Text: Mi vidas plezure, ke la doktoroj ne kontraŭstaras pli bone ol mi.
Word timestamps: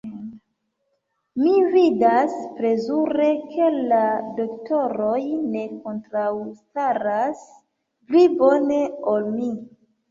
Mi 1.41 1.51
vidas 1.75 2.33
plezure, 2.61 3.29
ke 3.51 3.69
la 3.93 4.01
doktoroj 4.41 5.21
ne 5.53 5.69
kontraŭstaras 5.85 7.49
pli 8.11 8.27
bone 8.45 8.83
ol 9.17 9.33
mi. 9.41 9.55